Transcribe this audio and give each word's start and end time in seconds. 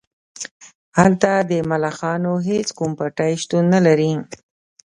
هلته 0.97 1.31
د 1.49 1.51
ملخانو 1.69 2.33
هیڅ 2.47 2.67
کوم 2.77 2.91
پټی 2.99 3.31
شتون 3.41 3.63
نلري 3.73 4.11